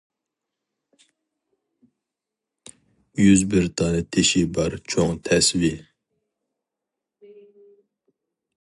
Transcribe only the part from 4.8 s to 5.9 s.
چوڭ تەسۋى.